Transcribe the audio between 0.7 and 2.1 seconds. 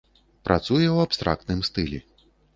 ў абстрактным стылі.